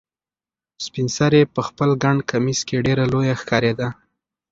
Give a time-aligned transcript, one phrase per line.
[0.85, 3.87] سپین سرې په خپل ګڼ کمیس کې ډېره لویه ښکارېده.